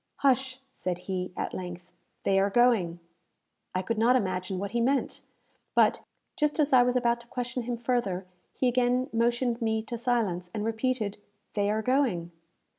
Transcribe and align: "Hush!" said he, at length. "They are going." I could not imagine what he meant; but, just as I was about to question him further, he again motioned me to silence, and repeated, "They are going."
"Hush!" 0.15 0.57
said 0.71 0.97
he, 1.05 1.31
at 1.37 1.53
length. 1.53 1.93
"They 2.23 2.39
are 2.39 2.49
going." 2.49 2.99
I 3.75 3.83
could 3.83 3.99
not 3.99 4.15
imagine 4.15 4.57
what 4.57 4.71
he 4.71 4.81
meant; 4.81 5.21
but, 5.75 5.99
just 6.35 6.59
as 6.59 6.73
I 6.73 6.81
was 6.81 6.95
about 6.95 7.19
to 7.21 7.27
question 7.27 7.61
him 7.61 7.77
further, 7.77 8.25
he 8.55 8.67
again 8.67 9.11
motioned 9.13 9.61
me 9.61 9.83
to 9.83 9.99
silence, 9.99 10.49
and 10.55 10.65
repeated, 10.65 11.19
"They 11.53 11.69
are 11.69 11.83
going." 11.83 12.31